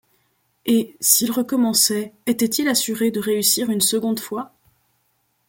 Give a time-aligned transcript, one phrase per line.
[0.65, 4.55] Et, s’il recommençait, était-il assuré de réussir une seconde fois?